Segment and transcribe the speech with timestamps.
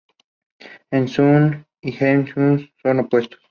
[0.91, 3.39] Eun Sung y Hye Suk son opuestos.